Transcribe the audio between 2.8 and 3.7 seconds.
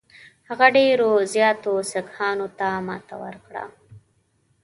ماته ورکړه.